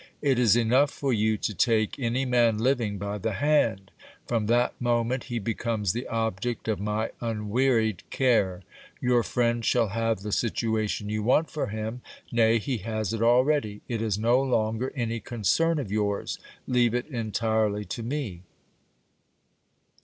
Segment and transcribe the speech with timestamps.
[0.23, 3.91] It is enough for you to take any man living by the hand;
[4.25, 8.63] from that mo ment he becomes the object of my unwearied care.
[8.99, 12.01] Your friend shall have the situation you want for him;
[12.31, 17.05] nay, he has it already: it is no longer any concern of yours; leave it
[17.05, 18.41] entirely to me.